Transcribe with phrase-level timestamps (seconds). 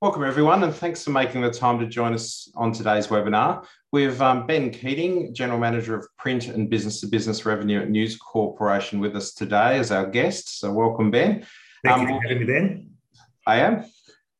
[0.00, 3.66] Welcome, everyone, and thanks for making the time to join us on today's webinar.
[3.90, 7.90] We have um, Ben Keating, General Manager of Print and Business to Business Revenue at
[7.90, 10.60] News Corporation, with us today as our guest.
[10.60, 11.44] So, welcome, Ben.
[11.84, 12.90] Thank um, you for having me, Ben.
[13.44, 13.86] I am.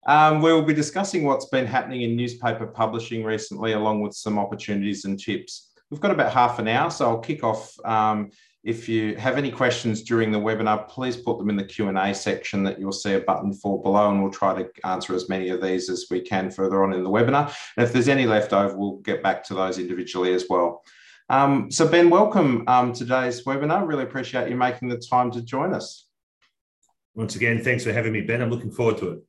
[0.07, 4.39] Um, we will be discussing what's been happening in newspaper publishing recently, along with some
[4.39, 5.73] opportunities and tips.
[5.91, 8.31] We've got about half an hour, so I'll kick off um,
[8.65, 12.65] if you have any questions during the webinar, please put them in the Q&A section
[12.65, 15.63] that you'll see a button for below and we'll try to answer as many of
[15.63, 17.55] these as we can further on in the webinar.
[17.77, 20.83] And if there's any left over, we'll get back to those individually as well.
[21.31, 23.87] Um, so Ben, welcome um, today's webinar.
[23.87, 26.07] Really appreciate you making the time to join us.
[27.15, 28.43] Once again, thanks for having me, Ben.
[28.43, 29.28] I'm looking forward to it.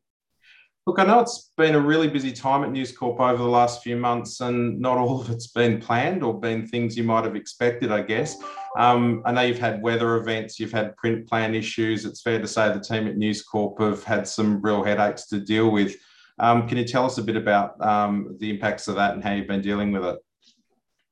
[0.88, 3.84] Look, I know it's been a really busy time at News Corp over the last
[3.84, 7.36] few months, and not all of it's been planned or been things you might have
[7.36, 8.38] expected, I guess.
[8.78, 12.06] Um, I know you've had weather events, you've had print plan issues.
[12.06, 15.40] It's fair to say the team at News Corp have had some real headaches to
[15.40, 15.95] deal with.
[16.40, 19.34] Um, can you tell us a bit about um, the impacts of that and how
[19.34, 20.18] you've been dealing with it?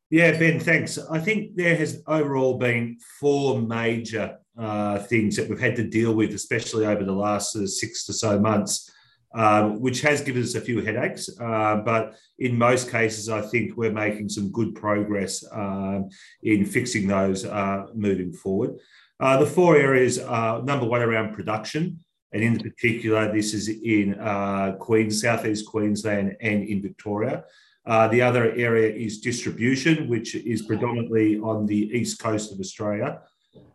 [0.10, 0.98] Yeah, Ben, thanks.
[0.98, 6.14] I think there has overall been four major uh, things that we've had to deal
[6.14, 8.90] with, especially over the last uh, six to so months
[9.34, 11.30] um, which has given us a few headaches.
[11.40, 16.10] Uh, but in most cases, I think we're making some good progress um,
[16.44, 18.78] in fixing those uh, moving forward.
[19.20, 22.00] Uh, the four areas are number one around production.
[22.34, 27.46] And in particular, this is in uh, Queens, Southeast Queensland, and in Victoria.
[27.86, 33.22] Uh, the other area is distribution, which is predominantly on the east coast of Australia.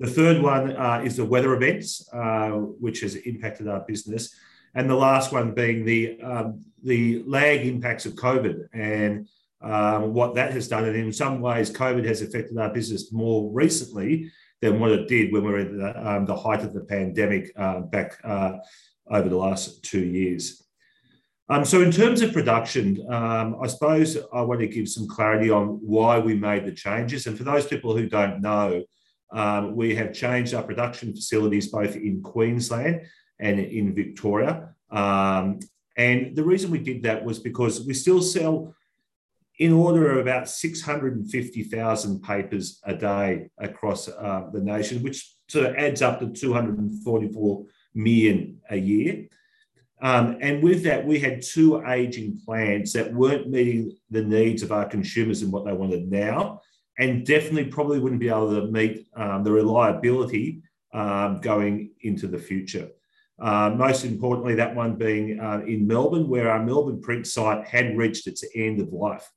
[0.01, 2.07] The third one uh, is the weather events,
[2.79, 4.35] which has impacted our business
[4.75, 9.29] and the last one being the um, the lag impacts of COVID and
[9.61, 10.85] um, what that has done.
[10.85, 14.31] And in some ways, COVID has affected our business more recently
[14.61, 17.53] than what it did when we were at the, um, the height of the pandemic
[17.57, 18.55] uh, back uh,
[19.09, 20.65] over the last two years.
[21.49, 25.51] Um, so, in terms of production, um, I suppose I want to give some clarity
[25.51, 27.27] on why we made the changes.
[27.27, 28.83] And for those people who don't know,
[29.33, 33.03] um, we have changed our production facilities both in Queensland
[33.43, 34.75] and in Victoria.
[34.91, 35.59] Um,
[35.97, 38.75] and the reason we did that was because we still sell
[39.59, 45.77] in order of about 650,000 papers a day across uh, the nation, which sort of
[45.77, 49.27] adds up to 244 million a year.
[50.01, 54.73] Um, and with that, we had two aging plants that weren't meeting the needs of
[54.73, 56.61] our consumers and what they wanted now,
[56.99, 62.39] and definitely probably wouldn't be able to meet um, the reliability um, going into the
[62.39, 62.89] future.
[63.43, 67.97] Uh, most importantly, that one being uh, in Melbourne, where our Melbourne print site had
[67.97, 69.29] reached its end of life.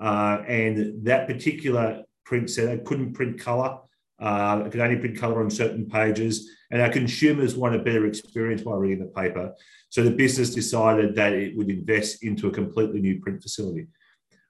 [0.00, 3.78] Uh, and that particular print center couldn't print colour,
[4.18, 8.06] uh, it could only print colour on certain pages, and our consumers want a better
[8.06, 9.52] experience while reading the paper.
[9.90, 13.88] So the business decided that it would invest into a completely new print facility.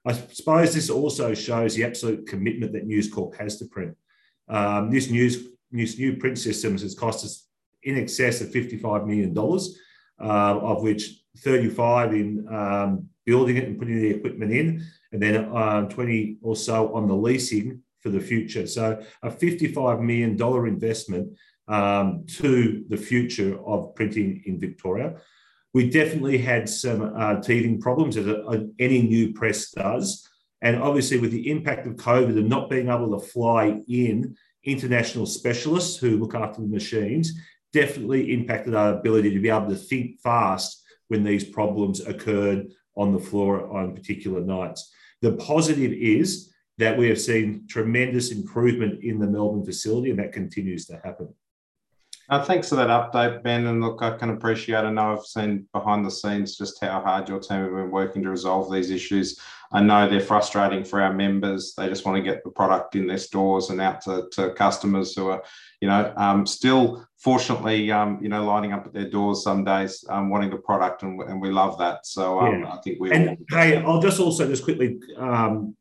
[0.05, 3.97] I suppose this also shows the absolute commitment that News Corp has to print.
[4.47, 7.49] Um, this news, this new print systems has cost us
[7.83, 14.01] in excess of $55 million, uh, of which 35 in um, building it and putting
[14.01, 18.67] the equipment in, and then uh, 20 or so on the leasing for the future.
[18.67, 25.15] So a $55 million investment um, to the future of printing in Victoria.
[25.73, 30.27] We definitely had some uh, teething problems, as a, any new press does.
[30.61, 35.25] And obviously, with the impact of COVID and not being able to fly in international
[35.25, 37.33] specialists who look after the machines,
[37.73, 43.11] definitely impacted our ability to be able to think fast when these problems occurred on
[43.11, 44.91] the floor on particular nights.
[45.21, 50.31] The positive is that we have seen tremendous improvement in the Melbourne facility, and that
[50.31, 51.33] continues to happen.
[52.29, 53.67] Uh, thanks for that update, Ben.
[53.67, 57.27] And look, I can appreciate, I know I've seen behind the scenes just how hard
[57.27, 59.39] your team have been working to resolve these issues.
[59.73, 61.73] I know they're frustrating for our members.
[61.75, 65.15] They just want to get the product in their stores and out to, to customers
[65.15, 65.43] who are,
[65.81, 70.05] you know, um, still fortunately, um, you know, lining up at their doors some days,
[70.09, 72.05] um, wanting the product, and, and we love that.
[72.05, 72.73] So um, yeah.
[72.73, 73.11] I think we.
[73.11, 75.75] And hey, I'll just also just quickly um,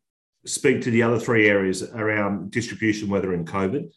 [0.47, 3.91] speak to the other three areas around distribution, weather, and COVID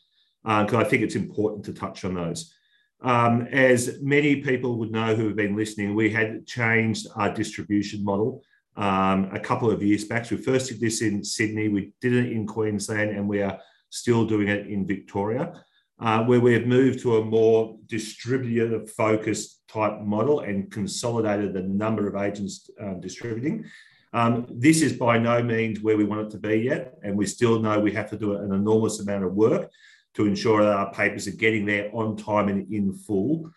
[0.45, 2.53] because uh, I think it's important to touch on those.
[3.01, 8.03] Um, as many people would know who have been listening, we had changed our distribution
[8.03, 8.43] model
[8.77, 10.29] um, a couple of years back.
[10.29, 13.59] We first did this in Sydney, we did it in Queensland, and we are
[13.89, 15.63] still doing it in Victoria,
[15.99, 21.63] uh, where we have moved to a more distributor focused type model and consolidated the
[21.63, 23.65] number of agents um, distributing.
[24.13, 27.25] Um, this is by no means where we want it to be yet, and we
[27.25, 29.71] still know we have to do an enormous amount of work
[30.15, 33.51] to ensure that our papers are getting there on time and in full.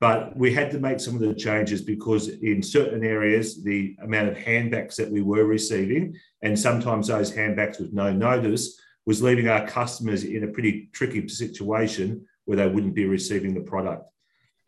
[0.00, 4.28] But we had to make some of the changes because in certain areas, the amount
[4.28, 9.48] of handbacks that we were receiving, and sometimes those handbacks with no notice, was leaving
[9.48, 14.04] our customers in a pretty tricky situation where they wouldn't be receiving the product.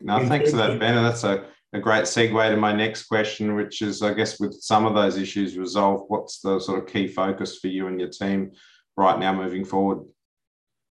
[0.01, 0.97] No, thanks for that, Ben.
[0.97, 4.53] And that's a, a great segue to my next question, which is, I guess, with
[4.61, 8.09] some of those issues resolved, what's the sort of key focus for you and your
[8.09, 8.51] team
[8.97, 10.05] right now moving forward?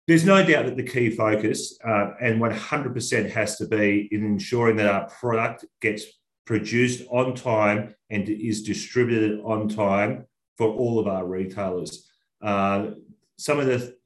[0.07, 4.77] There's no doubt that the key focus, uh, and 100% has to be in ensuring
[4.77, 6.05] that our product gets
[6.45, 10.25] produced on time and is distributed on time
[10.57, 12.09] for all of our retailers.
[12.41, 12.91] Uh,
[13.37, 13.97] some of the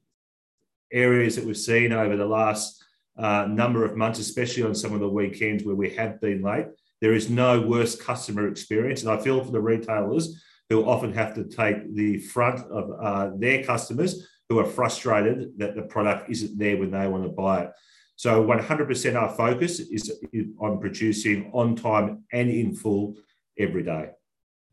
[0.92, 2.84] areas that we've seen over the last
[3.16, 6.66] uh, number of months, especially on some of the weekends where we have been late,
[7.00, 9.02] there is no worse customer experience.
[9.02, 13.30] And I feel for the retailers who often have to take the front of uh,
[13.36, 17.62] their customers who are frustrated that the product isn't there when they want to buy
[17.62, 17.70] it.
[18.16, 20.12] So 100% our focus is
[20.60, 23.16] on producing on time and in full
[23.58, 24.10] every day.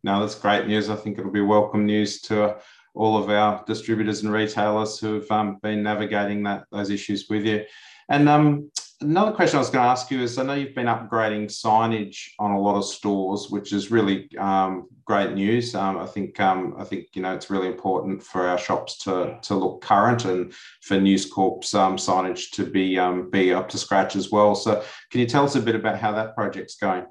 [0.03, 0.89] Now that's great news.
[0.89, 2.57] I think it'll be welcome news to
[2.93, 7.63] all of our distributors and retailers who've um, been navigating that those issues with you.
[8.09, 10.87] And um, another question I was going to ask you is I know you've been
[10.87, 15.73] upgrading signage on a lot of stores, which is really um, great news.
[15.75, 19.37] Um, I think um, I think you know it's really important for our shops to
[19.41, 23.77] to look current and for News Corp's um, signage to be um, be up to
[23.77, 24.55] scratch as well.
[24.55, 27.05] So can you tell us a bit about how that project's going?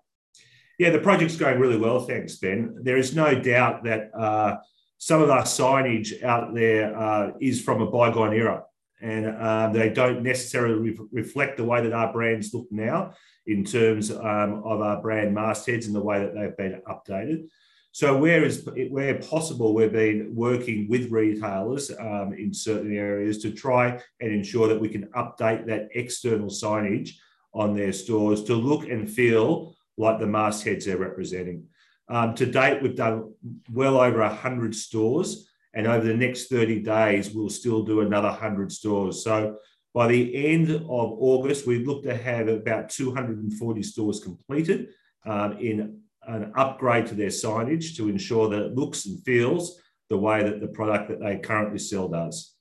[0.79, 2.77] Yeah, the project's going really well, thanks, Ben.
[2.83, 4.59] There is no doubt that uh,
[4.99, 8.63] some of our signage out there uh, is from a bygone era
[9.01, 13.13] and uh, they don't necessarily re- reflect the way that our brands look now
[13.47, 17.49] in terms um, of our brand mastheads and the way that they've been updated.
[17.93, 23.51] So where is where possible, we've been working with retailers um, in certain areas to
[23.51, 27.13] try and ensure that we can update that external signage
[27.55, 31.65] on their stores to look and feel like the mastheads they're representing.
[32.09, 33.33] Um, to date, we've done
[33.73, 38.73] well over 100 stores and over the next 30 days, we'll still do another 100
[38.73, 39.23] stores.
[39.23, 39.59] So
[39.95, 44.89] by the end of August, we look to have about 240 stores completed
[45.27, 50.19] um, in an upgrade to their signage to ensure that it looks and feels the
[50.19, 52.55] way that the product that they currently sell does.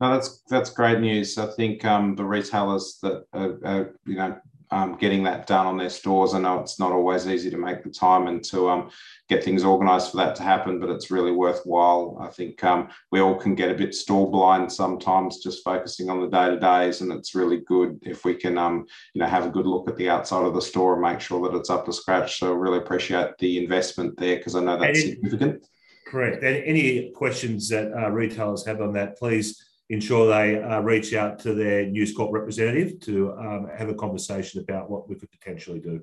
[0.00, 1.38] No, that's that's great news.
[1.38, 4.36] I think um, the retailers that are, are, you know
[4.70, 6.34] um, getting that done on their stores.
[6.34, 8.90] I know it's not always easy to make the time and to um,
[9.28, 12.18] get things organised for that to happen, but it's really worthwhile.
[12.20, 16.20] I think um, we all can get a bit store blind sometimes, just focusing on
[16.20, 19.46] the day to days, and it's really good if we can, um, you know, have
[19.46, 21.84] a good look at the outside of the store and make sure that it's up
[21.86, 22.38] to scratch.
[22.38, 25.66] So I really appreciate the investment there because I know that's significant.
[26.06, 26.42] Correct.
[26.44, 31.38] And any questions that uh, retailers have on that, please ensure they uh, reach out
[31.40, 35.80] to their News Corp representative to um, have a conversation about what we could potentially
[35.80, 36.02] do.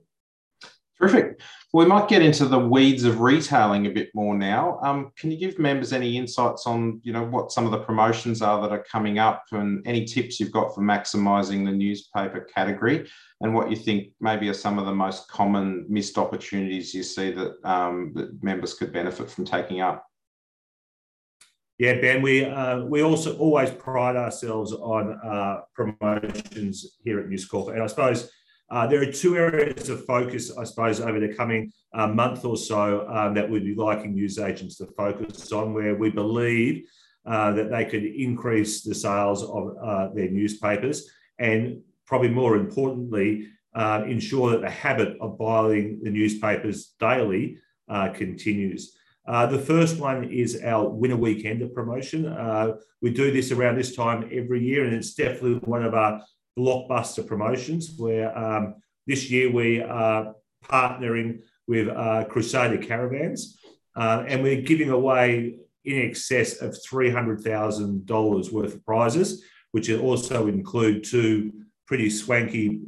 [0.98, 1.42] Terrific.
[1.74, 4.80] We might get into the weeds of retailing a bit more now.
[4.84, 8.42] Um, can you give members any insights on, you know, what some of the promotions
[8.44, 13.10] are that are coming up, and any tips you've got for maximising the newspaper category,
[13.42, 17.32] and what you think maybe are some of the most common missed opportunities you see
[17.32, 20.06] that, um, that members could benefit from taking up?
[21.84, 27.46] Yeah, Ben, we uh, we also always pride ourselves on uh, promotions here at News
[27.46, 28.32] Corp, and I suppose
[28.72, 32.56] uh, there are two areas of focus, I suppose, over the coming uh, month or
[32.56, 36.86] so um, that we'd be liking news agents to focus on, where we believe
[37.26, 43.50] uh, that they could increase the sales of uh, their newspapers, and probably more importantly,
[44.08, 47.58] ensure that the habit of buying the newspapers daily
[48.14, 48.96] continues.
[49.26, 52.26] Uh, the first one is our Winner Weekender promotion.
[52.26, 56.22] Uh, we do this around this time every year, and it's definitely one of our
[56.58, 58.76] blockbuster promotions where um,
[59.08, 63.58] this year we are partnering with uh, Crusader Caravans,
[63.96, 71.04] uh, and we're giving away in excess of $300,000 worth of prizes, which also include
[71.04, 71.52] two
[71.88, 72.82] pretty swanky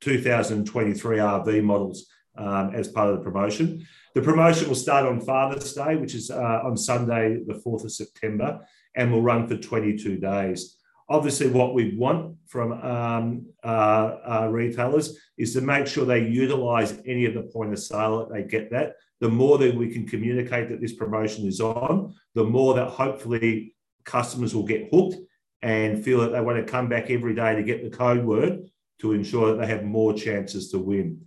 [0.00, 3.86] 2023 RV models um, as part of the promotion.
[4.14, 7.92] The promotion will start on Father's Day, which is uh, on Sunday, the 4th of
[7.92, 8.60] September,
[8.94, 10.76] and will run for 22 days.
[11.08, 16.98] Obviously, what we want from um, uh, uh, retailers is to make sure they utilize
[17.06, 18.94] any of the point of sale that they get that.
[19.20, 23.74] The more that we can communicate that this promotion is on, the more that hopefully
[24.04, 25.16] customers will get hooked
[25.62, 28.64] and feel that they want to come back every day to get the code word
[29.00, 31.20] to ensure that they have more chances to win.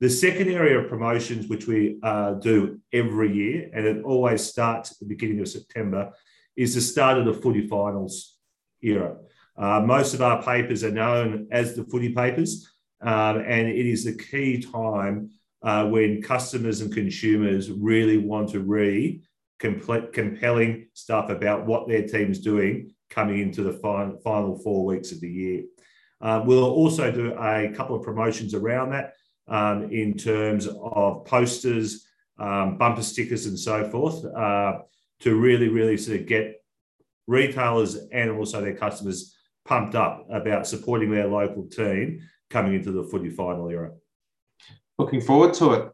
[0.00, 4.92] The second area of promotions, which we uh, do every year, and it always starts
[4.92, 6.12] at the beginning of September,
[6.54, 8.36] is the start of the footy finals
[8.82, 9.16] era.
[9.56, 12.70] Uh, most of our papers are known as the footy papers.
[13.00, 15.30] um, and it is the key time
[15.62, 19.22] uh, when customers and consumers really want to read
[19.58, 25.12] complete, compelling stuff about what their team's doing coming into the final, final four weeks
[25.12, 25.64] of the year.
[26.20, 29.12] Uh, we'll also do a couple of promotions around that
[29.48, 32.06] um, in terms of posters,
[32.38, 34.78] um, bumper stickers, and so forth uh,
[35.20, 36.62] to really, really sort of get
[37.26, 43.02] retailers and also their customers pumped up about supporting their local team coming into the
[43.04, 43.92] footy final era.
[44.98, 45.92] Looking forward to it.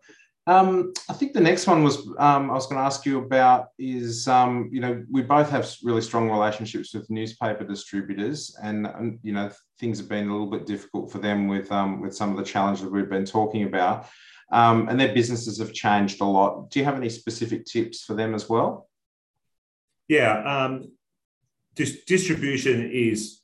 [0.49, 3.69] Um, I think the next one was um, I was going to ask you about
[3.79, 9.21] is um, you know we both have really strong relationships with newspaper distributors, and, and
[9.23, 12.33] you know things have been a little bit difficult for them with um, with some
[12.33, 14.09] of the challenges we've been talking about,
[14.51, 16.71] um, and their businesses have changed a lot.
[16.71, 18.89] Do you have any specific tips for them as well?
[20.09, 20.91] Yeah, um,
[21.77, 23.43] dis- distribution is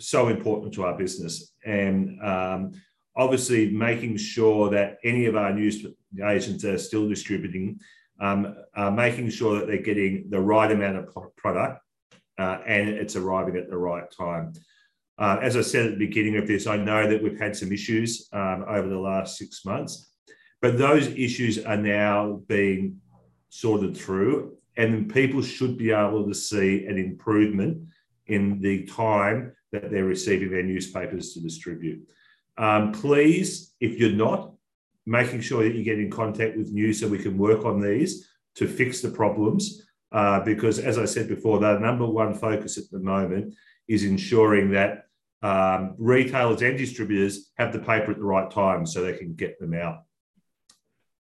[0.00, 2.18] so important to our business, and
[3.14, 5.84] obviously making sure that any of our news
[6.20, 7.80] agents are still distributing,
[8.20, 11.80] um, uh, making sure that they're getting the right amount of product
[12.38, 14.52] uh, and it's arriving at the right time.
[15.18, 17.72] Uh, as I said at the beginning of this, I know that we've had some
[17.72, 20.10] issues um, over the last six months,
[20.60, 23.00] but those issues are now being
[23.50, 27.86] sorted through, and people should be able to see an improvement
[28.26, 32.06] in the time that they're receiving their newspapers to distribute.
[32.56, 34.51] Um, please, if you're not,
[35.06, 38.28] making sure that you get in contact with News so we can work on these
[38.56, 39.82] to fix the problems.
[40.12, 43.54] Uh, because, as I said before, the number one focus at the moment
[43.88, 45.06] is ensuring that
[45.42, 49.58] um, retailers and distributors have the paper at the right time so they can get
[49.58, 50.02] them out.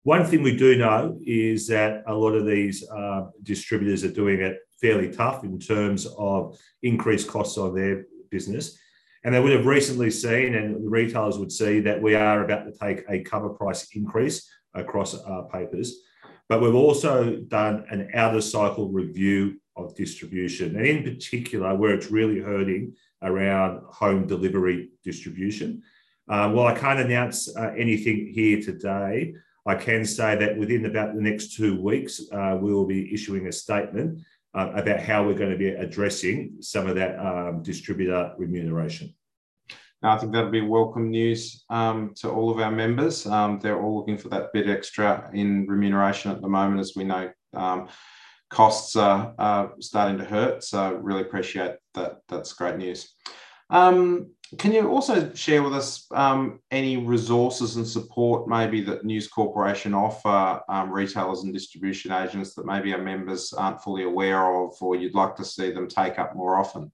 [0.05, 4.41] One thing we do know is that a lot of these uh, distributors are doing
[4.41, 8.79] it fairly tough in terms of increased costs on their business.
[9.25, 12.65] And they would have recently seen, and the retailers would see, that we are about
[12.65, 16.01] to take a cover price increase across our papers.
[16.49, 21.95] But we've also done an out of cycle review of distribution, and in particular, where
[21.95, 25.83] it's really hurting around home delivery distribution.
[26.29, 29.35] Um, while I can't announce uh, anything here today,
[29.67, 33.47] I can say that within about the next two weeks, uh, we will be issuing
[33.47, 34.21] a statement
[34.55, 39.15] uh, about how we're going to be addressing some of that um, distributor remuneration.
[40.03, 43.27] Now, I think that'll be welcome news um, to all of our members.
[43.27, 47.05] Um, they're all looking for that bit extra in remuneration at the moment, as we
[47.05, 47.89] know um,
[48.49, 50.63] costs are, are, starting to hurt.
[50.63, 52.19] So really appreciate that.
[52.29, 53.13] That's great news.
[53.71, 59.29] Um, can you also share with us um, any resources and support maybe that News
[59.29, 64.73] Corporation offer um, retailers and distribution agents that maybe our members aren't fully aware of
[64.81, 66.91] or you'd like to see them take up more often?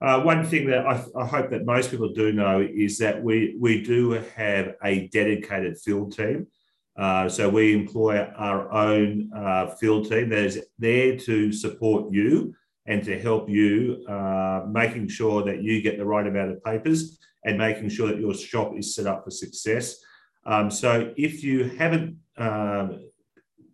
[0.00, 3.56] Uh, one thing that I, I, hope that most people do know is that we,
[3.60, 6.48] we do have a dedicated field team.
[6.96, 12.52] Uh, so we employ our own uh, field team that is there to support you
[12.86, 17.18] and to help you, uh, making sure that you get the right amount of papers
[17.44, 19.96] and making sure that your shop is set up for success.
[20.44, 23.08] Um, so if you haven't um,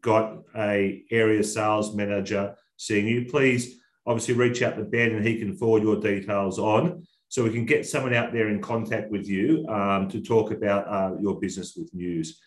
[0.01, 5.39] got a area sales manager seeing you, please obviously reach out to Ben and he
[5.39, 9.29] can forward your details on so we can get someone out there in contact with
[9.29, 12.41] you um, to talk about uh, your business with news.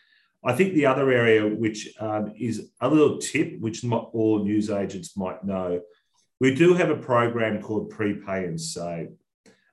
[0.44, 4.72] I think the other area, which um, is a little tip, which not all news
[4.72, 5.82] agents might know,
[6.42, 9.10] we do have a program called Prepay and Save.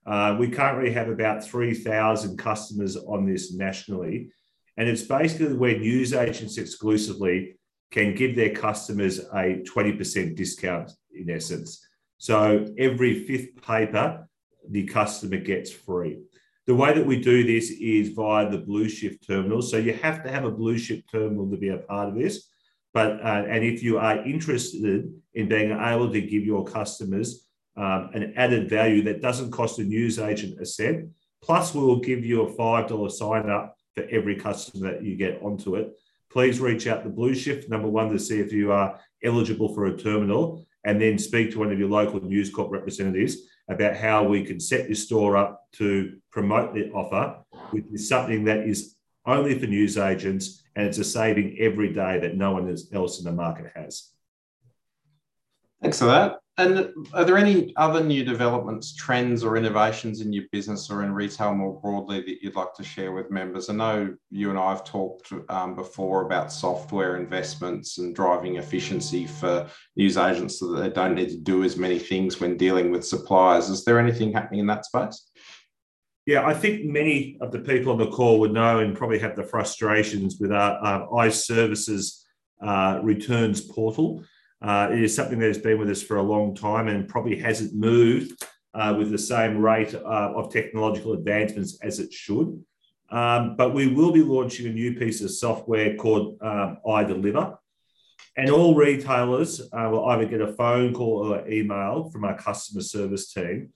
[0.06, 4.28] Uh, we currently have about 3,000 customers on this nationally.
[4.76, 7.56] And it's basically where news agents exclusively
[7.90, 11.82] can give their customers a 20% discount in essence.
[12.18, 14.28] So every fifth paper,
[14.68, 16.20] the customer gets free.
[16.66, 19.62] The way that we do this is via the Blue Shift terminal.
[19.62, 22.46] So you have to have a Blue Shift terminal to be a part of this.
[22.94, 28.10] But uh, and if you are interested in being able to give your customers um,
[28.14, 31.10] an added value that doesn't cost a news agent a cent,
[31.42, 35.16] plus we will give you a five dollar sign up for every customer that you
[35.16, 35.92] get onto it.
[36.30, 39.86] Please reach out to Blue Shift number one to see if you are eligible for
[39.86, 43.36] a terminal, and then speak to one of your local News Corp representatives
[43.68, 47.38] about how we can set your store up to promote the offer,
[47.70, 48.96] which is something that is
[49.28, 53.24] only for news agents and it's a saving every day that no one else in
[53.24, 54.10] the market has.
[55.82, 56.38] Thanks for that.
[56.58, 61.14] And are there any other new developments, trends, or innovations in your business or in
[61.14, 63.70] retail more broadly that you'd like to share with members?
[63.70, 69.24] I know you and I have talked um, before about software investments and driving efficiency
[69.24, 72.90] for news agents so that they don't need to do as many things when dealing
[72.90, 73.68] with suppliers.
[73.68, 75.30] Is there anything happening in that space?
[76.28, 79.34] Yeah, I think many of the people on the call would know and probably have
[79.34, 82.22] the frustrations with our, our iServices
[82.62, 84.22] uh, returns portal.
[84.60, 87.38] Uh, it is something that has been with us for a long time and probably
[87.38, 88.44] hasn't moved
[88.74, 92.62] uh, with the same rate uh, of technological advancements as it should.
[93.10, 97.56] Um, but we will be launching a new piece of software called um, iDeliver.
[98.36, 102.82] And all retailers uh, will either get a phone call or email from our customer
[102.82, 103.72] service team.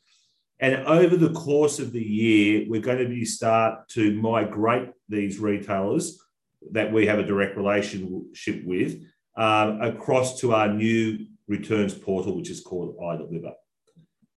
[0.63, 5.41] And over the course of the year, we're going to be start to migrate these
[5.41, 6.23] retailers
[6.71, 9.03] that we have a direct relationship with
[9.37, 13.55] um, across to our new returns portal, which is called iDeliver.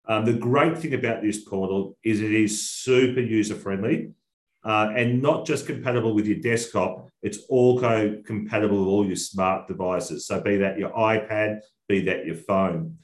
[0.07, 4.11] Um, the great thing about this portal is it is super user friendly
[4.63, 9.67] uh, and not just compatible with your desktop, it's also compatible with all your smart
[9.67, 10.25] devices.
[10.25, 12.97] So, be that your iPad, be that your phone.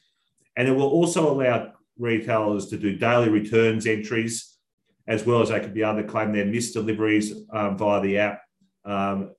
[0.58, 4.58] And it will also allow retailers to do daily returns entries,
[5.08, 8.18] as well as they could be able to claim their missed deliveries um, via the
[8.18, 8.42] app,
[8.84, 9.32] um,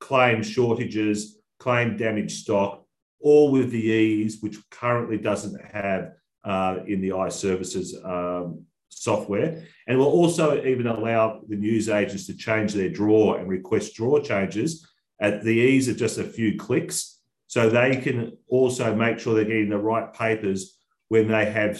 [0.00, 2.84] claim shortages, claim damaged stock,
[3.20, 6.12] all with the ease which currently doesn't have
[6.44, 9.62] uh, in the iServices um, software.
[9.86, 14.18] And will also even allow the news agents to change their draw and request draw
[14.20, 14.88] changes
[15.20, 17.20] at the ease of just a few clicks.
[17.46, 20.78] So they can also make sure they're getting the right papers
[21.12, 21.78] when they have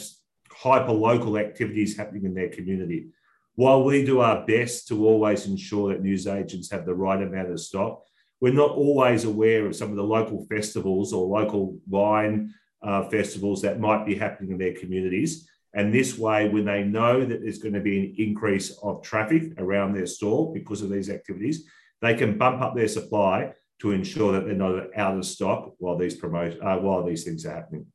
[0.50, 3.06] hyper local activities happening in their community.
[3.54, 7.50] While we do our best to always ensure that news agents have the right amount
[7.50, 8.02] of stock,
[8.42, 13.62] we're not always aware of some of the local festivals or local wine uh, festivals
[13.62, 15.48] that might be happening in their communities.
[15.72, 19.54] And this way, when they know that there's going to be an increase of traffic
[19.56, 21.64] around their store because of these activities,
[22.02, 25.96] they can bump up their supply to ensure that they're not out of stock while
[25.96, 27.86] these promote uh, while these things are happening.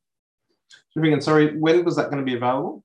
[0.96, 2.84] And sorry, when was that going to be available?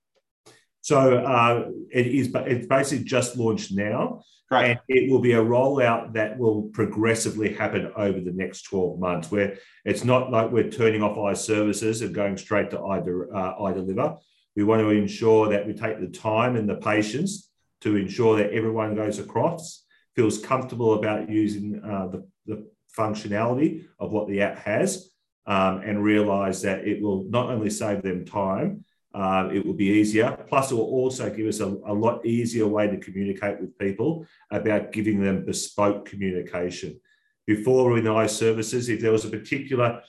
[0.82, 4.22] So uh, it is, but it's basically just launched now.
[4.50, 4.72] Great.
[4.72, 9.32] And it will be a rollout that will progressively happen over the next 12 months,
[9.32, 13.56] where it's not like we're turning off our services and going straight to either uh,
[13.60, 14.20] iDeliver.
[14.56, 17.50] We want to ensure that we take the time and the patience
[17.82, 19.84] to ensure that everyone goes across,
[20.16, 25.10] feels comfortable about using uh, the, the, functionality of what the app has,
[25.46, 29.86] um, and realize that it will not only save them time, uh, it will be
[29.86, 30.38] easier.
[30.48, 34.26] Plus, it will also give us a, a, lot easier way to communicate with people
[34.50, 37.00] about giving them bespoke communication.
[37.46, 40.02] Before we're in iServices, if there was a particular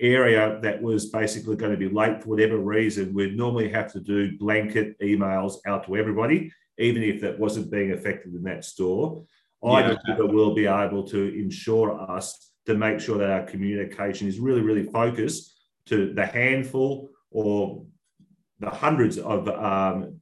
[0.00, 4.00] area that was basically going to be late for whatever reason, we'd normally have to
[4.00, 9.22] do blanket emails out to everybody, even if that wasn't being affected in that store.
[9.62, 14.38] Yeah, I will be able to ensure us to make sure that our communication is
[14.38, 15.52] really, really focused
[15.86, 17.84] to the handful or
[18.60, 20.20] the hundreds of um,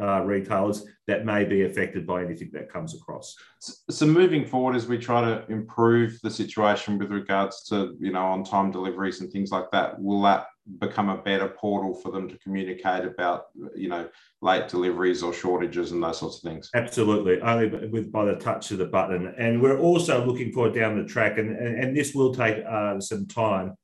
[0.00, 3.36] uh, retailers that may be affected by anything that comes across.
[3.60, 8.24] So, moving forward, as we try to improve the situation with regards to you know
[8.26, 10.46] on-time deliveries and things like that, will that
[10.78, 14.08] become a better portal for them to communicate about you know
[14.40, 16.70] late deliveries or shortages and those sorts of things?
[16.74, 19.34] Absolutely, only with by the touch of the button.
[19.38, 23.00] And we're also looking for down the track, and and, and this will take uh,
[23.00, 23.74] some time.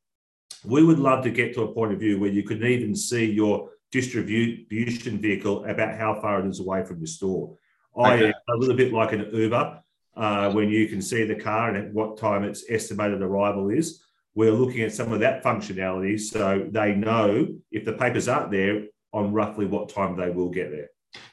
[0.65, 3.25] We would love to get to a point of view where you can even see
[3.25, 7.57] your distribution vehicle about how far it is away from your store.
[7.97, 8.29] Okay.
[8.29, 9.83] I, a little bit like an Uber,
[10.17, 14.05] uh, when you can see the car and at what time its estimated arrival is.
[14.35, 18.85] We're looking at some of that functionality so they know if the papers aren't there
[19.13, 20.89] on roughly what time they will get there.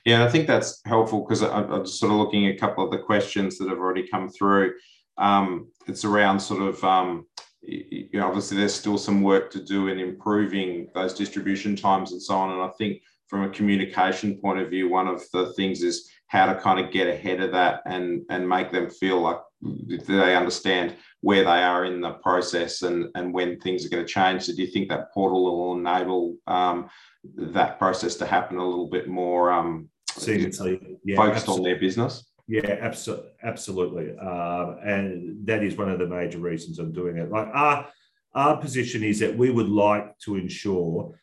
[0.05, 2.97] Yeah, I think that's helpful because I'm sort of looking at a couple of the
[2.97, 4.73] questions that have already come through.
[5.17, 7.27] Um, it's around sort of um,
[7.61, 12.21] you know, obviously there's still some work to do in improving those distribution times and
[12.21, 12.51] so on.
[12.51, 16.51] And I think from a communication point of view, one of the things is how
[16.51, 20.95] to kind of get ahead of that and and make them feel like they understand
[21.21, 24.43] where they are in the process and and when things are going to change.
[24.43, 26.89] So do you think that portal will enable um,
[27.35, 31.59] that process to happen a little bit more um, seamlessly, yeah, focused absolutely.
[31.59, 32.31] on their business?
[32.47, 37.29] Yeah, absolutely, absolutely, uh, and that is one of the major reasons I'm doing it.
[37.29, 37.87] Like our
[38.35, 41.19] our position is that we would like to ensure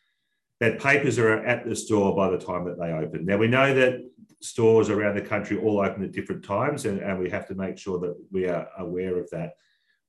[0.59, 3.25] that papers are at the store by the time that they open.
[3.25, 4.01] Now we know that
[4.41, 7.77] stores around the country all open at different times, and, and we have to make
[7.77, 9.53] sure that we are aware of that.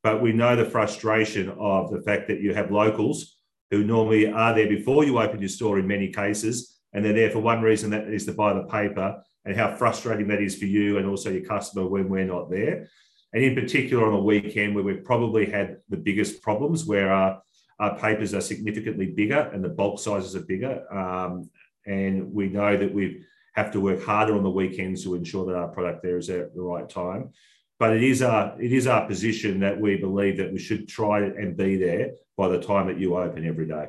[0.02, 3.36] But we know the frustration of the fact that you have locals
[3.70, 7.30] who normally are there before you open your store in many cases, and they're there
[7.30, 10.66] for one reason that is to buy the paper and how frustrating that is for
[10.66, 12.88] you and also your customer when we're not there.
[13.32, 17.42] And in particular, on a weekend where we've probably had the biggest problems, where our,
[17.78, 20.90] our papers are significantly bigger and the bulk sizes are bigger.
[20.92, 21.50] Um,
[21.86, 23.24] and we know that we've
[23.56, 26.54] have to work harder on the weekends to ensure that our product there is at
[26.54, 27.32] the right time.
[27.78, 31.20] But it is our it is our position that we believe that we should try
[31.20, 33.86] and be there by the time that you open every day.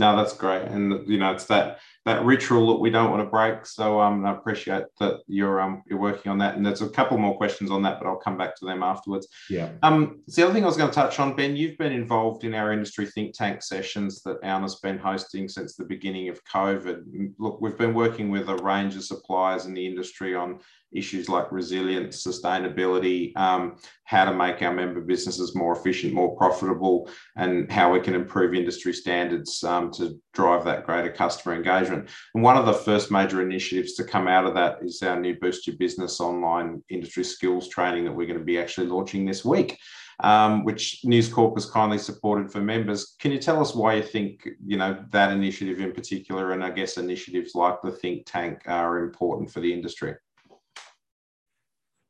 [0.00, 3.30] No, that's great, and you know it's that that ritual that we don't want to
[3.30, 3.64] break.
[3.64, 7.16] So um, I appreciate that you're um you're working on that, and there's a couple
[7.16, 9.28] more questions on that, but I'll come back to them afterwards.
[9.48, 9.70] Yeah.
[9.84, 12.42] Um, so the other thing I was going to touch on, Ben, you've been involved
[12.42, 17.32] in our industry think tank sessions that ALNA's been hosting since the beginning of COVID.
[17.38, 20.58] Look, we've been working with a range of suppliers in the industry on
[20.94, 27.08] issues like resilience, sustainability, um, how to make our member businesses more efficient, more profitable,
[27.36, 32.08] and how we can improve industry standards um, to drive that greater customer engagement.
[32.34, 35.36] And one of the first major initiatives to come out of that is our new
[35.40, 39.44] Boost Your Business online industry skills training that we're going to be actually launching this
[39.44, 39.78] week.
[40.20, 43.16] Um, which News Corp has kindly supported for members.
[43.18, 46.70] Can you tell us why you think you know that initiative in particular, and I
[46.70, 50.14] guess initiatives like the think tank are important for the industry?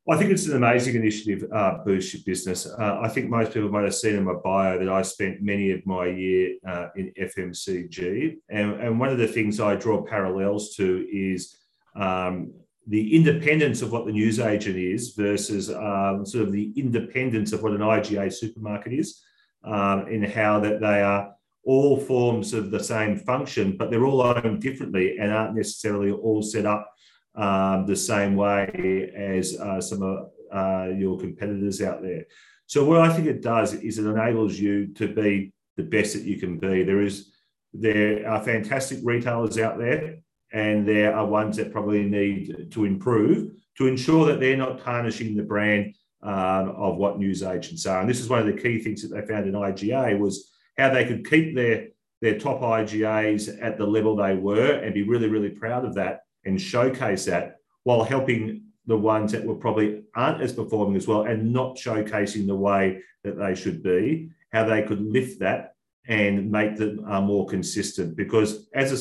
[0.07, 2.67] I think it's an amazing initiative, uh, Boost Your Business.
[2.67, 5.71] Uh, I think most people might have seen in my bio that I spent many
[5.71, 8.35] of my year uh, in FMCG.
[8.49, 11.57] And, and one of the things I draw parallels to is
[11.95, 12.53] um,
[12.85, 17.71] the independence of what the newsagent is versus um, sort of the independence of what
[17.71, 19.23] an IGA supermarket is,
[19.63, 24.21] um, in how that they are all forms of the same function, but they're all
[24.21, 26.94] owned differently and aren't necessarily all set up
[27.35, 32.25] um, the same way as uh, some of uh, your competitors out there.
[32.67, 36.23] So what I think it does is it enables you to be the best that
[36.23, 36.83] you can be.
[36.83, 37.31] There is
[37.73, 40.17] there are fantastic retailers out there,
[40.53, 45.35] and there are ones that probably need to improve to ensure that they're not tarnishing
[45.35, 45.93] the brand
[46.23, 47.99] um, of what news agents are.
[47.99, 50.89] And this is one of the key things that they found in IGA was how
[50.93, 51.89] they could keep their
[52.21, 56.21] their top IGAs at the level they were and be really, really proud of that
[56.45, 61.23] and showcase that while helping the ones that were probably aren't as performing as well
[61.23, 65.75] and not showcasing the way that they should be, how they could lift that
[66.07, 68.15] and make them uh, more consistent.
[68.15, 68.91] Because as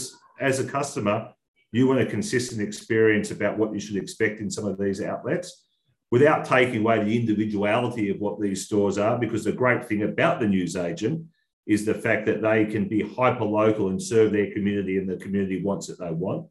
[0.40, 1.30] a, as a customer,
[1.72, 5.64] you want a consistent experience about what you should expect in some of these outlets
[6.10, 9.18] without taking away the individuality of what these stores are.
[9.18, 11.26] Because the great thing about the news agent
[11.66, 15.16] is the fact that they can be hyper local and serve their community and the
[15.16, 16.46] community wants that they want.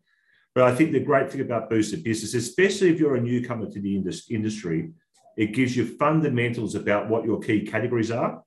[0.55, 3.69] But I think the great thing about Boost Your Business, especially if you're a newcomer
[3.69, 3.95] to the
[4.29, 4.91] industry,
[5.35, 8.43] it gives you fundamentals about what your key categories are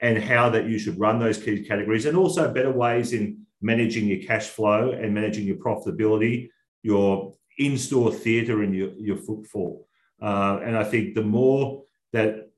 [0.00, 4.06] and how that you should run those key categories, and also better ways in managing
[4.06, 6.50] your cash flow and managing your profitability,
[6.82, 9.86] your in-store theatre and your, your footfall.
[10.20, 12.50] Uh, and I think the more that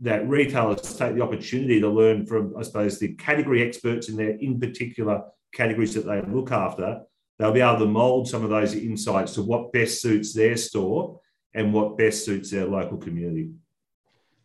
[0.00, 4.30] that retailers take the opportunity to learn from, I suppose, the category experts in their
[4.30, 5.22] in particular
[5.54, 7.02] categories that they look after,
[7.38, 11.20] they'll be able to mold some of those insights to what best suits their store
[11.54, 13.50] and what best suits their local community.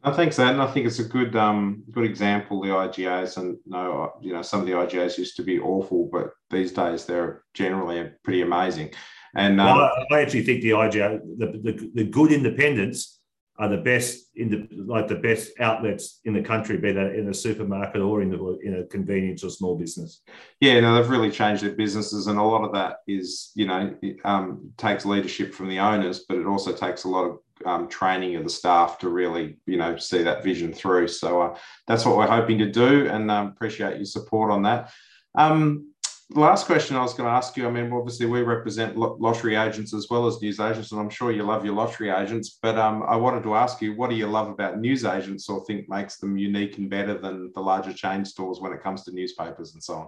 [0.02, 2.62] I think so, and I think it's a good um, good example.
[2.62, 6.08] The IGAs, and you know, you know, some of the IGAs used to be awful,
[6.10, 8.92] but these days they're generally pretty amazing.
[9.36, 13.19] And um, well, I actually think the IGA, the, the, the good independents
[13.60, 17.28] are the best in the like the best outlets in the country, be that in
[17.28, 20.22] a supermarket or in the in a convenience or small business.
[20.62, 23.94] Yeah, no, they've really changed their businesses, and a lot of that is you know
[24.24, 28.38] um, takes leadership from the owners, but it also takes a lot of um, training
[28.38, 31.10] of the staff to really you know see that vision through.
[31.10, 34.94] So uh, that's what we're hoping to do, and um, appreciate your support on that.
[35.36, 35.89] Um,
[36.32, 37.68] last question I was going to ask you.
[37.68, 41.32] I mean, obviously we represent lottery agents as well as news agents, and I'm sure
[41.32, 42.60] you love your lottery agents.
[42.62, 45.64] But um, I wanted to ask you, what do you love about news agents, or
[45.66, 49.12] think makes them unique and better than the larger chain stores when it comes to
[49.12, 50.08] newspapers and so on?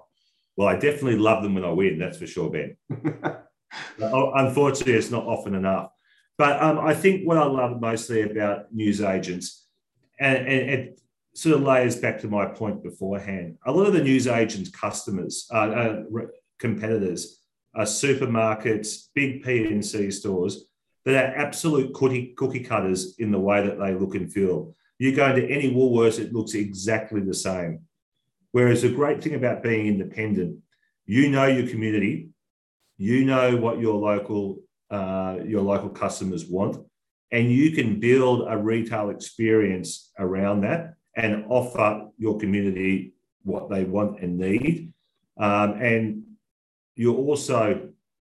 [0.57, 1.97] Well, I definitely love them when I win.
[1.97, 2.77] That's for sure, Ben.
[3.99, 5.91] Unfortunately, it's not often enough.
[6.37, 9.67] But um, I think what I love mostly about news agents,
[10.19, 11.00] and, and it,
[11.33, 13.57] sort of layers back to my point beforehand.
[13.65, 16.03] A lot of the news agents' customers, uh, uh,
[16.59, 17.39] competitors,
[17.73, 20.65] are supermarkets, big PNC stores
[21.05, 24.75] that are absolute cookie, cookie cutters in the way that they look and feel.
[24.99, 27.81] You go into any Woolworths, it looks exactly the same.
[28.51, 30.59] Whereas the great thing about being independent,
[31.05, 32.29] you know your community,
[32.97, 34.59] you know what your local
[34.91, 36.77] uh, your local customers want,
[37.31, 43.83] and you can build a retail experience around that and offer your community what they
[43.83, 44.93] want and need.
[45.37, 46.23] Um, and
[46.95, 47.89] you're also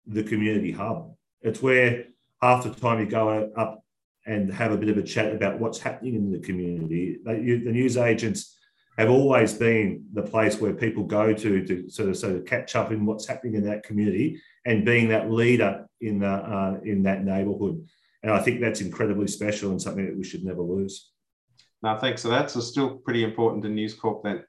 [0.06, 1.14] the community hub.
[1.42, 2.06] It's where
[2.42, 3.84] half the time you go up
[4.26, 7.18] and have a bit of a chat about what's happening in the community.
[7.24, 8.58] The news agents
[8.98, 12.76] have always been the place where people go to to sort of sort of catch
[12.76, 17.04] up in what's happening in that community and being that leader in the, uh, in
[17.04, 17.88] that neighbourhood.
[18.24, 21.12] And I think that's incredibly special and something that we should never lose.
[21.84, 22.22] No, thanks.
[22.22, 24.44] So that's still pretty important to News Corp then.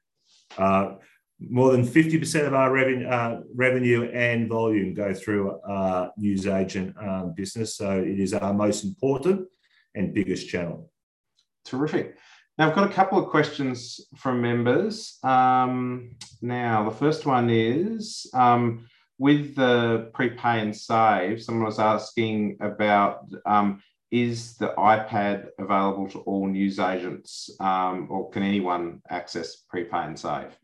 [0.57, 0.95] Uh,
[1.41, 6.97] more than 50% of our revenue, uh, revenue and volume go through our news agent
[7.01, 7.77] um, business.
[7.77, 9.47] So it is our most important
[9.95, 10.91] and biggest channel.
[11.64, 12.17] Terrific.
[12.57, 15.19] Now, I've got a couple of questions from members.
[15.23, 18.88] Um, now, the first one is um,
[19.19, 26.18] with the prepay and save, someone was asking about um, is the iPad available to
[26.21, 30.57] all news agents um, or can anyone access prepay and save?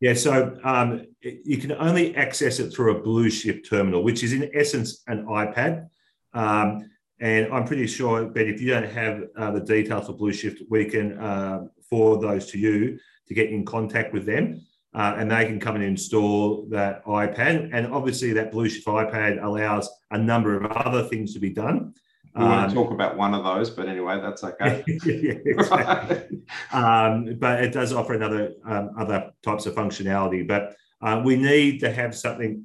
[0.00, 4.50] Yeah, so um, you can only access it through a Blueshift terminal, which is in
[4.54, 5.88] essence an iPad.
[6.32, 6.88] Um,
[7.20, 10.86] and I'm pretty sure, Ben, if you don't have uh, the details for Blueshift, we
[10.86, 14.64] can uh, forward those to you to get in contact with them.
[14.92, 17.70] Uh, and they can come and install that iPad.
[17.72, 21.94] And obviously, that Blueshift iPad allows a number of other things to be done.
[22.34, 24.84] We um, want to talk about one of those, but anyway, that's okay.
[25.04, 26.42] yeah, exactly.
[26.72, 30.46] um, but it does offer another um, other types of functionality.
[30.46, 32.64] But uh, we need to have something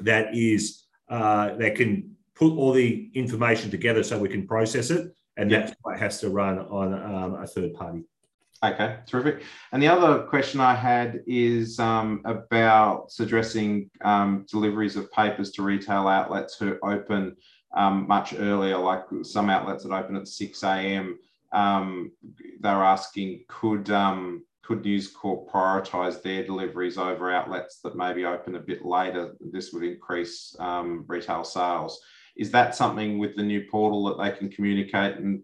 [0.00, 5.14] that is uh, that can put all the information together so we can process it,
[5.38, 5.66] and yep.
[5.66, 8.04] that's what has to run on um, a third party.
[8.64, 9.42] Okay, terrific.
[9.72, 15.62] And the other question I had is um, about addressing um, deliveries of papers to
[15.62, 17.36] retail outlets who open
[17.74, 21.18] um, much earlier, like some outlets that open at 6 a.m.
[21.52, 22.12] Um,
[22.60, 28.54] they're asking, could um, could News Corp prioritise their deliveries over outlets that maybe open
[28.54, 29.34] a bit later?
[29.40, 32.00] This would increase um, retail sales.
[32.36, 35.16] Is that something with the new portal that they can communicate?
[35.16, 35.42] And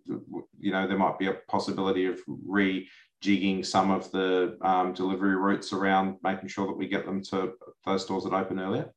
[0.59, 5.73] you know, there might be a possibility of rejigging some of the um, delivery routes
[5.73, 7.53] around, making sure that we get them to
[7.85, 8.93] those stores that open earlier.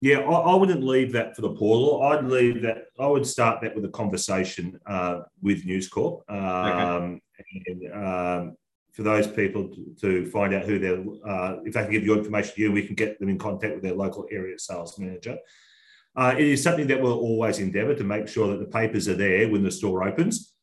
[0.00, 2.02] Yeah, I, I, wouldn't leave that for the portal.
[2.02, 2.88] I'd leave that.
[3.00, 7.62] I would start that with a conversation uh, with News Corp, um, okay.
[7.66, 8.56] and um,
[8.92, 12.18] for those people to, to find out who they're, uh, if they can give your
[12.18, 15.38] information to you, we can get them in contact with their local area sales manager.
[16.14, 19.14] Uh, it is something that we'll always endeavour to make sure that the papers are
[19.14, 20.55] there when the store opens.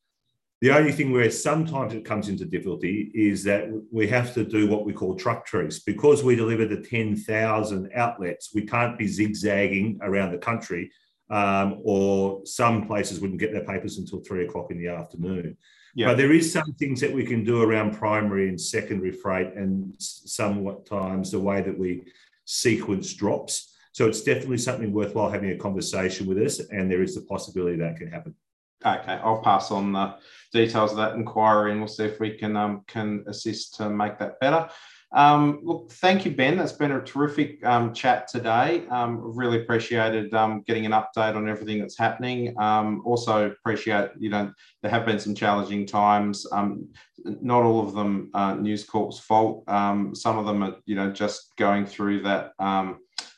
[0.64, 4.70] The only thing where sometimes it comes into difficulty is that we have to do
[4.70, 5.82] what we call truck trees.
[5.82, 10.90] Because we deliver to 10,000 outlets, we can't be zigzagging around the country,
[11.30, 15.58] um, or some places wouldn't get their papers until three o'clock in the afternoon.
[15.96, 16.08] Yeah.
[16.08, 19.94] But there is some things that we can do around primary and secondary freight, and
[20.00, 22.06] somewhat times the way that we
[22.46, 23.76] sequence drops.
[23.92, 27.76] So it's definitely something worthwhile having a conversation with us, and there is the possibility
[27.80, 28.34] that can happen.
[28.86, 30.16] Okay, I'll pass on the
[30.52, 34.20] details of that inquiry, and we'll see if we can um, can assist to make
[34.20, 34.70] that better.
[35.16, 36.58] Um, look, thank you, Ben.
[36.58, 38.86] That's been a terrific um, chat today.
[38.90, 42.60] Um, really appreciated um, getting an update on everything that's happening.
[42.60, 46.48] Um, also appreciate, you know, there have been some challenging times.
[47.24, 49.64] Not all of them uh, News Corp's fault.
[49.68, 52.54] some of them are, you know, just going through that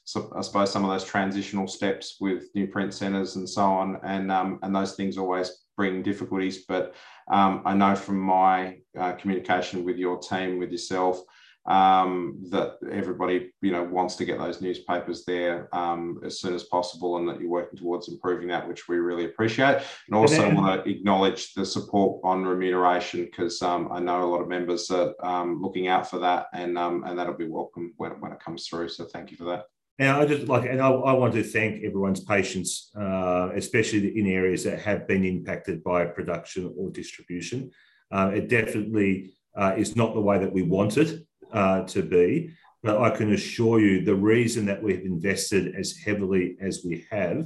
[0.05, 3.99] so I suppose some of those transitional steps with new print centres and so on,
[4.03, 6.63] and um, and those things always bring difficulties.
[6.65, 6.93] But
[7.29, 11.21] um, I know from my uh, communication with your team, with yourself,
[11.65, 16.65] um, that everybody you know wants to get those newspapers there um, as soon as
[16.65, 19.81] possible, and that you're working towards improving that, which we really appreciate.
[20.07, 24.29] And also then, want to acknowledge the support on remuneration because um, I know a
[24.29, 28.11] lot of members are um, looking out for that, and and that'll be welcome when,
[28.21, 28.89] when it comes through.
[28.89, 29.63] So thank you for that.
[29.97, 34.27] And I just like, and I, I want to thank everyone's patience, uh, especially in
[34.27, 37.71] areas that have been impacted by production or distribution.
[38.11, 42.51] Uh, it definitely uh, is not the way that we want it uh, to be,
[42.83, 47.45] but I can assure you the reason that we've invested as heavily as we have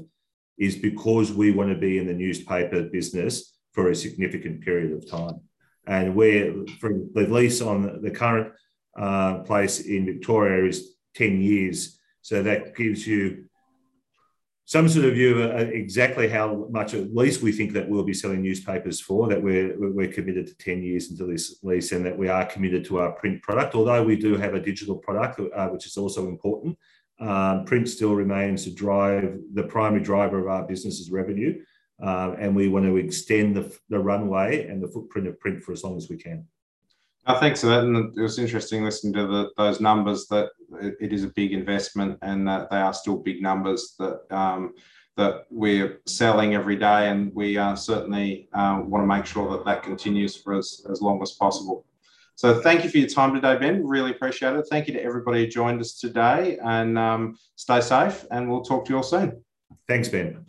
[0.57, 5.09] is because we want to be in the newspaper business for a significant period of
[5.09, 5.39] time.
[5.85, 8.53] And we're, the lease on the current
[8.97, 13.45] uh, place in Victoria is 10 years so that gives you
[14.65, 18.13] some sort of view of exactly how much at least we think that we'll be
[18.13, 22.15] selling newspapers for, that we're, we're committed to 10 years into this lease and that
[22.15, 25.67] we are committed to our print product, although we do have a digital product, uh,
[25.69, 26.77] which is also important.
[27.19, 31.63] Um, print still remains to drive the primary driver of our business's revenue.
[32.01, 35.71] Um, and we want to extend the, the runway and the footprint of print for
[35.71, 36.45] as long as we can.
[37.37, 37.83] Thanks for that.
[37.83, 40.49] And it was interesting listening to the, those numbers that
[40.81, 44.73] it, it is a big investment and that they are still big numbers that um,
[45.15, 47.09] that we're selling every day.
[47.09, 51.01] And we uh, certainly uh, want to make sure that that continues for as, as
[51.01, 51.85] long as possible.
[52.35, 53.85] So thank you for your time today, Ben.
[53.85, 54.65] Really appreciate it.
[54.69, 58.85] Thank you to everybody who joined us today and um, stay safe and we'll talk
[58.85, 59.43] to you all soon.
[59.89, 60.45] Thanks, Ben.